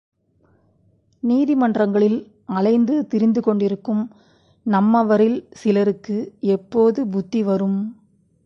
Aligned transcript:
நீதிமன்றங்களில் 1.23 2.19
அலைந்து 2.45 3.07
திரிந்து 3.07 3.41
கொண்டிருக்கும் 3.41 4.03
நம்மவரில் 4.65 5.47
சிலருக்கு 5.51 6.17
எப்போது 6.39 7.05
புத்திவரும். 7.05 7.79